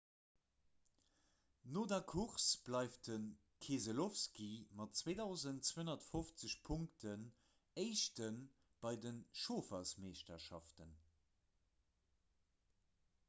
no 1.73 1.81
der 1.89 2.01
course 2.11 2.57
bleift 2.69 3.09
de 3.09 3.17
keselowski 3.65 4.47
mat 4.79 4.95
2 5.01 5.13
250 5.17 6.55
punkten 6.69 7.25
éischte 7.83 8.31
bei 8.87 8.95
der 9.05 9.19
chauffermeeschterschaft 9.43 10.81